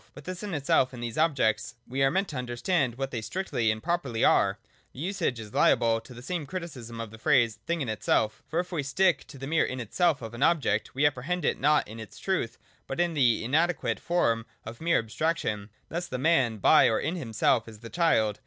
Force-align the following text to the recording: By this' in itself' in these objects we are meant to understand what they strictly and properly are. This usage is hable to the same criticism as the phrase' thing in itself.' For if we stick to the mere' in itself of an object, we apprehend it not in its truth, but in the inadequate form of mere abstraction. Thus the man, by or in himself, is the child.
By 0.15 0.21
this' 0.21 0.41
in 0.41 0.55
itself' 0.55 0.91
in 0.95 0.99
these 0.99 1.19
objects 1.19 1.75
we 1.87 2.01
are 2.01 2.09
meant 2.09 2.29
to 2.29 2.35
understand 2.35 2.95
what 2.95 3.11
they 3.11 3.21
strictly 3.21 3.69
and 3.69 3.83
properly 3.83 4.23
are. 4.25 4.57
This 4.93 5.01
usage 5.03 5.39
is 5.39 5.51
hable 5.51 6.01
to 6.03 6.13
the 6.15 6.23
same 6.23 6.47
criticism 6.47 6.99
as 6.99 7.11
the 7.11 7.19
phrase' 7.19 7.59
thing 7.67 7.81
in 7.81 7.87
itself.' 7.87 8.41
For 8.47 8.59
if 8.59 8.71
we 8.71 8.81
stick 8.81 9.25
to 9.27 9.37
the 9.37 9.45
mere' 9.45 9.63
in 9.71 9.79
itself 9.79 10.23
of 10.23 10.33
an 10.33 10.41
object, 10.41 10.95
we 10.95 11.05
apprehend 11.05 11.45
it 11.45 11.59
not 11.59 11.87
in 11.87 11.99
its 11.99 12.17
truth, 12.17 12.57
but 12.87 12.99
in 12.99 13.13
the 13.13 13.43
inadequate 13.45 13.99
form 13.99 14.47
of 14.65 14.81
mere 14.81 14.97
abstraction. 14.97 15.69
Thus 15.89 16.07
the 16.07 16.17
man, 16.17 16.57
by 16.57 16.87
or 16.89 16.99
in 16.99 17.15
himself, 17.15 17.67
is 17.67 17.81
the 17.81 17.91
child. 17.91 18.39